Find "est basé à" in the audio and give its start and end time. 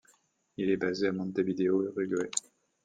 0.71-1.11